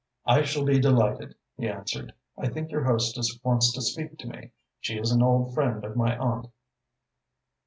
"I 0.25 0.41
shall 0.41 0.65
be 0.65 0.79
delighted," 0.79 1.35
he 1.57 1.67
answered. 1.67 2.11
"I 2.35 2.47
think 2.49 2.71
your 2.71 2.83
hostess 2.85 3.39
wants 3.43 3.71
to 3.73 3.83
speak 3.83 4.17
to 4.17 4.27
me. 4.27 4.49
She 4.79 4.97
is 4.97 5.11
an 5.11 5.21
old 5.21 5.53
friend 5.53 5.83
of 5.85 5.95
my 5.95 6.17
aunt." 6.17 6.47